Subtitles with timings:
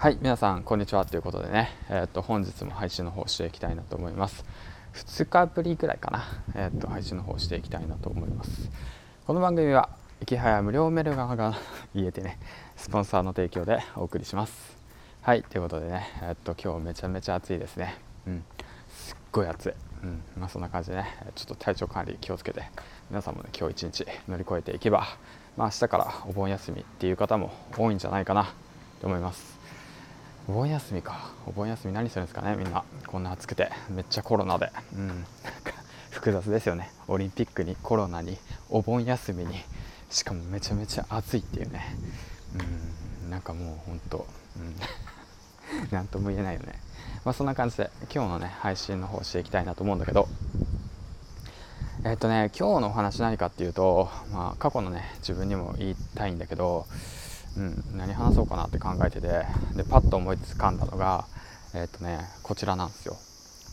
[0.00, 4.46] はい皆さんこんにちはということでね、えー、と本日も配信の方していきたいなと思います。
[4.94, 6.24] 2日ぶりぐらいかな、
[6.54, 8.70] えー、と配信の方していきたいなと思います。
[9.26, 9.90] この番組は
[10.24, 11.54] きはや無料メルガが
[11.94, 12.38] 言えてね
[12.76, 14.74] スポンサーの提供でお送りします。
[15.20, 17.98] はいということでねえっと今日めちゃめちゃ暑いですね。
[18.26, 18.44] うん
[18.88, 19.72] すっごい暑い。
[20.02, 22.62] うんまあそんな感じでねちょっと体調管理気をつけて
[23.10, 25.06] 皆さんもね今日一日乗り越えていけば
[25.58, 28.50] まあ明日からお盆休みっていう方も多いんじゃないかな
[29.02, 29.59] と思います。
[30.50, 31.30] お盆休みか。
[31.46, 32.82] お盆休み何するんですかねみんな。
[33.06, 33.70] こんな暑くて。
[33.88, 34.72] めっちゃコロナで。
[34.96, 35.06] うん。
[35.06, 35.28] なんか
[36.10, 36.90] 複雑ですよね。
[37.06, 38.36] オリンピックにコロナに
[38.68, 39.54] お盆休みに。
[40.10, 41.94] しかもめちゃめちゃ暑いっていうね。
[43.24, 43.30] うん。
[43.30, 44.26] なんかもうほんと。
[44.56, 44.74] うん。
[45.92, 46.80] 何とも言えないよね。
[47.24, 50.26] まあそんな感じで今日のね配信の方していきたいなと思うんだけど。
[52.04, 56.86] えっとね今日のお話何かっていうと、まあ、過去のね自分にも言いたいんだけど
[57.56, 59.28] うん、何話そうかなって考えてて
[59.76, 61.24] でパッと思いつかんだのが
[61.74, 63.16] えっ、とねこちらなんですよ。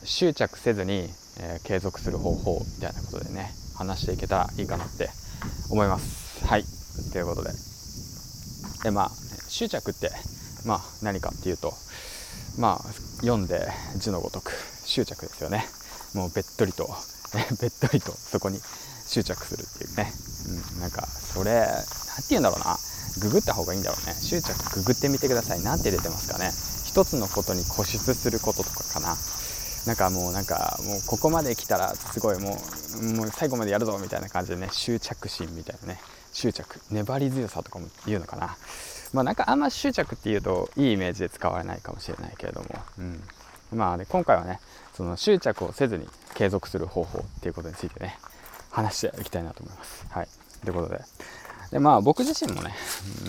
[0.04, 5.10] 執着せずに、えー、継続する方法みたいなことでね話していけたらいいかなって
[5.72, 6.46] 思います。
[6.46, 6.64] はい。
[7.12, 7.50] ということで。
[8.84, 9.10] でまあ
[9.50, 10.12] 執着って
[10.66, 11.74] まあ何かっていうと
[12.60, 12.78] まあ
[13.22, 14.52] 読んで字のごとく
[14.86, 15.66] 執着ですよね。
[16.14, 16.88] もうべっとりと
[17.60, 18.60] べっとりとそこに
[19.08, 20.14] 執着するっていうね、
[20.76, 21.84] うん、なんかそれ何
[22.24, 22.78] て言うんだろうな。
[23.18, 24.14] ググった方がいいんだろうね。
[24.14, 25.62] 執着ググってみてください。
[25.62, 26.52] 何て出てますかね。
[26.86, 29.16] 一つのことに固執することとかかな。
[29.86, 32.58] なんかもうなんかもうここまで来たらすごいも
[33.00, 36.00] うもう最後までやるぞみたいな感じでね執着心みたいなね。
[36.34, 36.82] 執着。
[36.92, 38.58] 粘り強さとかも言うのかな。
[39.14, 42.68] まあなんかあんま執着っていうといいイメージで使われないかもしれないけれども、
[43.00, 43.24] うん、
[43.72, 44.60] まあね今回はね
[44.94, 48.18] その執着をせずに継続する方法っていうことについてね
[48.70, 50.06] 話していきたいなと思います。
[50.10, 50.28] はい、
[50.64, 51.02] ということで。
[51.72, 52.74] でまあ僕自身もね、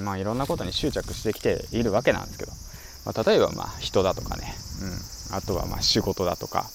[0.02, 2.52] まあ、いろんなことに執着してきているわけなんですけど、
[3.06, 4.54] まあ、例えばまあ人だとかね、
[5.30, 6.66] うん、あとはまあ仕事だとか、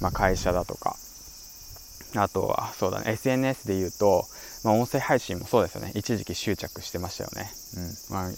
[0.00, 0.96] まあ、会社だとか
[2.16, 4.24] あとはそうだね SNS で言うと、
[4.64, 7.50] まあ、音声配信もそうですよね一時期執着してましたよね、
[8.10, 8.30] うんまあ、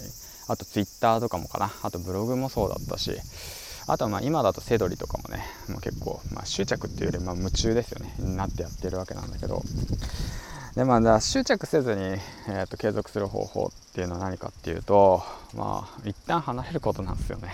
[0.52, 3.12] あと Twitter とかもかなあとブログもそうだったし
[3.86, 9.62] あとはまあ今だとセドリとかもねもう結構まあ執着っていうよりま夢中ですよねになってやってるわけなんだけど
[10.74, 15.22] でまあ執着せずに、えーと、継続する方法っていうのは何かっていうと
[15.54, 17.52] まあ一旦離れることなんですよね。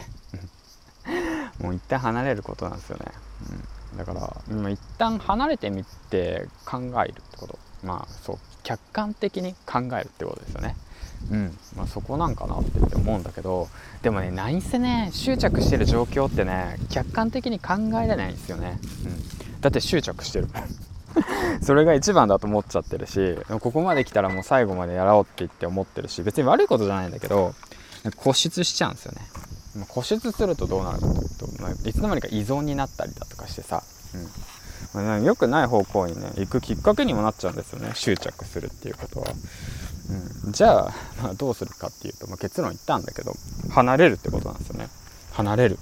[1.60, 3.06] もう一旦離れることなんですよね、
[3.92, 7.58] うん、だからもう一旦離れてみて考えるってこと。
[7.82, 10.76] まあそう客観的に考えるってことですよね。
[11.30, 11.58] うん。
[11.76, 13.68] まあ、そこなんかなって思うんだけど
[14.02, 15.10] でもね何せね。
[15.12, 20.48] 執着してる状況ってね客観的に考えれないんですよね、うん、だって執着してる
[21.62, 27.54] それが一番だと思っちゃってるしここまで来たらもう最後までやろうって言って思ってるし別に悪いことじゃないんだけど
[28.18, 29.26] 固執しちゃうんですよね。
[29.88, 33.82] 固執するとどうなるかというと、まあ、いつの間にか依存になったりだとかしてさ、
[34.14, 35.02] うん。
[35.04, 39.26] まあ、良くない方向にね行くきっかけにもなっちゃうんですよね執着するっていうことは、
[40.46, 43.34] うん、じゃあ、まあ、どうするかっていうと、まあ、結論言ったんだけど
[43.70, 44.88] 離れるってことなんですよね。
[45.32, 45.78] 離れる。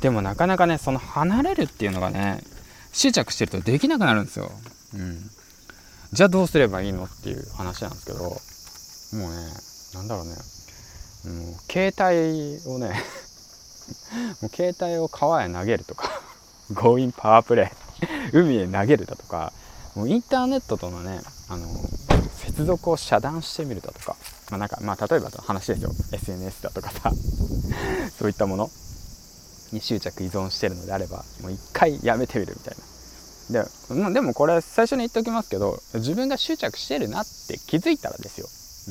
[0.00, 2.42] でもなかなかねその離れるっていうのがね
[2.92, 4.50] 執着してるとできなくなるんですよ。
[4.94, 5.18] うん。
[6.12, 8.18] じゃあどうすればいいのっていう話なんですけど、
[9.18, 9.36] もうね、
[9.94, 10.34] なんだろうね、
[11.24, 13.00] もう携帯をね
[14.42, 16.20] もう携帯を川へ投げるとか
[16.74, 17.72] 強引パワープレ
[18.32, 19.52] イ海へ投げるだとか、
[19.94, 21.66] もうインターネットとのね、あの、
[22.38, 24.16] 接続を遮断してみるだとか、
[24.50, 27.12] まあなんか、まあ例えばの話ですよ、SNS だとかさ、
[28.18, 28.70] そういったもの。
[29.72, 32.92] に執着依存してるのであればもう一回やめてみるみたいな。
[33.50, 38.46] ででもこれ最初に言っておきますけど自分が執着してるなって気づいたらですよ。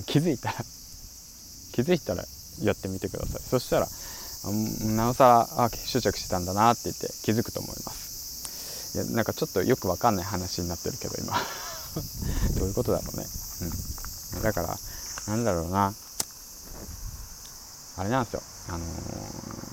[0.05, 0.55] 気づいたら。
[1.73, 2.25] 気づいたら
[2.61, 3.41] やってみてください。
[3.49, 3.87] そしたら
[4.95, 8.97] なおさらあ執着してたんだなって言って気づくと思います。
[8.97, 11.33] いやなんかちょっとよくわかんない話になってるけど今。
[12.57, 13.25] どういうことだろうね。
[14.35, 14.41] うん。
[14.41, 14.77] だから
[15.27, 15.93] なんだろうな。
[17.97, 18.43] あれなんですよ。
[18.69, 19.70] あのー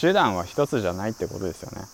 [0.00, 1.86] 手段は一つじゃないってことですよね。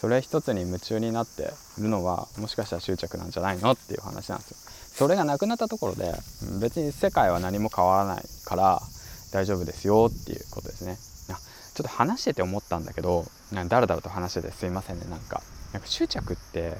[0.00, 4.56] それ一つに夢中になってるのはもしかしたら執着なんじゃないのっていう話なんですよ。
[4.96, 6.14] それがなくなったところで
[6.60, 8.80] 別に世界は何も変わらないから
[9.32, 10.96] 大丈夫ですよっていうことですね。
[11.74, 15.42] ちょっと話してて思ったんだけどだらだらと話しててすいませんねなんか。
[15.74, 16.78] なんか執着って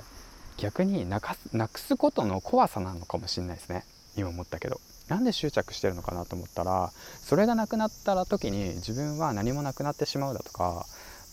[0.56, 3.84] 逆になくすことの怖さなのかもしれないですね。
[4.16, 4.80] 今思ったけど。
[5.08, 6.90] なんで執着してるのかなと思ったら
[7.22, 10.86] それがなくなったら時に自分は何もなくなってしまうだとか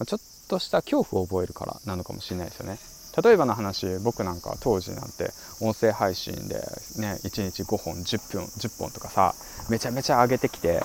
[0.05, 2.77] ちょっとした恐怖を覚えるからなのかもしれないですよね。
[3.21, 5.31] 例えばの話僕なんか当時なんて
[5.61, 6.55] 音声配信で
[6.97, 9.35] ね1日5本10分10本とかさ
[9.69, 10.81] めちゃめちゃ上げてきて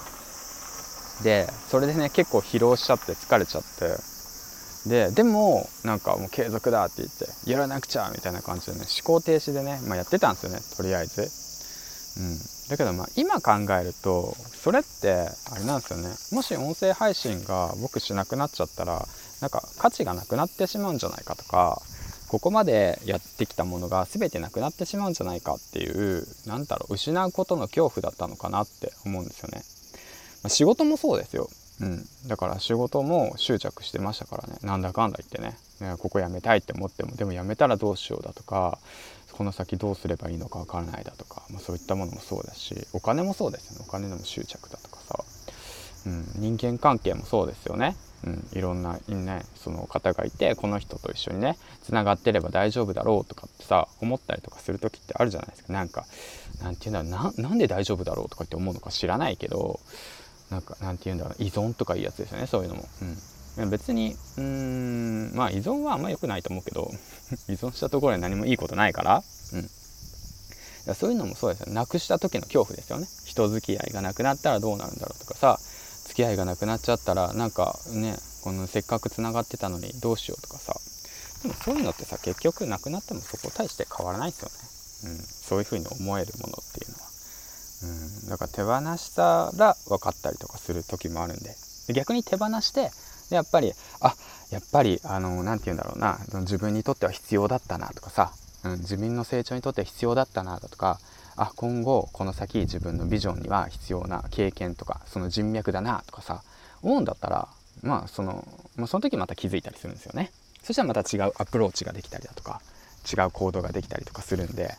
[1.23, 3.97] でそれでね結構疲労しちゃって疲れちゃって
[4.89, 11.29] ででもなんかもう継続だって言ってやらなくちゃみたいな感じでね思考停止でね、まあ、やってたんですよねとりあえず、うん、
[12.69, 19.07] だけどまあ今考えるとそれってあれなんですよねもし音声配信が僕しなくなっちゃったら
[19.41, 21.81] なんか価値がなくなってしまうんじゃないかとか
[22.29, 29.63] ここまでやってきたものが全てなくなってしまうんじゃないかっていう何だろう失うことの恐怖だったのかなって思うんですよね。
[30.43, 31.49] まあ、仕事もそうですよ。
[31.81, 38.79] うん、だから仕事も執着してましたからねなんだかんだ言ってねねここ辞めたいって思ってもでも辞めたらどうしようだとか
[39.39, 43.85] この先どうすればいいのかわからないだとか、まあ、そういったものもそうだしお金もそうですよね。
[43.87, 45.25] お金でも執着だとかさ、
[46.07, 47.95] うん、人間関係もそうですよね。
[48.25, 55.73] うん、いろんな、ね、その方がいてこの人と一緒にねつながってれば大丈夫だろうとかってさ思ったりとかする時ってあるじゃないですか。
[55.73, 56.05] なんか
[56.61, 59.79] なんて言うんだろうなんで大丈夫だろうとかって思うのか知らないけど
[60.51, 62.89] なんかなんて言うんだろう依存とかいうやつですよねそういうのも。
[63.03, 63.17] うん、
[63.67, 66.93] 別にうーんまあ依存はあんま良くないと思うけど
[67.49, 69.23] 依存したところで何もいいことないから、
[69.53, 73.09] うん、そういうのもそうですよなくした時の恐怖ですよね。
[73.25, 75.59] 人付き合いがなくなったらどうなるんだろうとかさ
[76.07, 80.77] 付き合いがなくなっちゃったらなんかねこのせっかくつながってたのにどうしようとかさ。
[81.43, 84.41] でもそういうのってさ結局なくなってもそこ大して変わらないです
[85.05, 87.09] よね、うん、そういうふうに思えるものっていうのは、
[87.85, 91.55] うん、だから手放したら分かったりとかする時もあるんで。
[91.95, 92.91] 逆に手放して
[93.31, 94.15] でやっぱりあ
[94.51, 98.33] やっぱりあの何て言うんだろうな自分にとっては必要だったなとかさ、
[98.65, 100.99] うん、自分の成長にとっては必要だったなだとか
[101.37, 106.43] あ今後この先自分のビジョンには必要な経験とかその人脈だなとかさ
[106.83, 107.49] 思うんだったら
[107.83, 108.47] まあその、
[108.77, 110.33] まあ、その時また気づいたりするんですよね。
[110.63, 112.61] そしたらまた違うアプローチができたりだとか
[113.11, 114.75] 違う行動ができたりとかするんで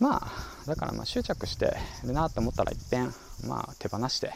[0.00, 3.12] まあだからまあ執着してるなと思ったらいっぺん
[3.46, 4.32] まあ手放して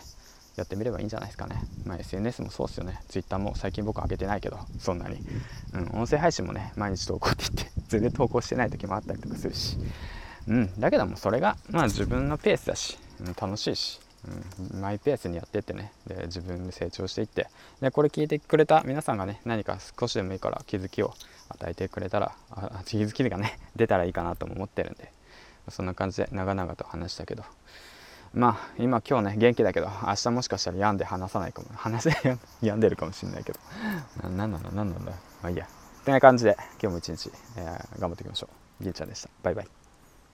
[0.56, 1.62] やってみればいいんじゃないですかね。
[1.84, 3.00] まあ、SNS もそうですよね。
[3.08, 5.18] Twitter も最近僕上げてないけど、そんなに。
[5.72, 9.78] うん、音声配信もね、毎日投稿って言って、 全然投稿してない時もあったりとかするし。
[10.46, 14.00] うん、だけどもそれが、まあ、自分のペースだし、うん、楽しいし、
[14.72, 17.48] うん、マイペースにやってってねで自分で成長していって
[17.80, 21.14] でこれ聞いてくれた皆さんがね何か少しでもいいから気づきを
[21.48, 25.10] 与えてくれたらあ気づきがね出たらいいかなとも思ってるんで
[25.70, 27.44] そんな感じで長々と話したけど
[28.34, 31.68] まあ今今日ね元気だけど明日もしかしたら病んで話さないかも。
[31.74, 33.60] 話せ 病んでるかもしれないけど。
[34.22, 35.66] 何なんだ何なんだまあいいや。
[35.66, 38.48] ってな感じで今日も一日、えー、頑張っていきましょ
[38.80, 38.84] う。
[38.84, 39.30] 銀ちゃんでした。
[39.42, 39.83] バイバイ。